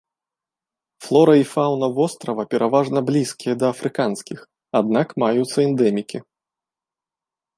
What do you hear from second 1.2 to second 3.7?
і фаўна вострава пераважна блізкія да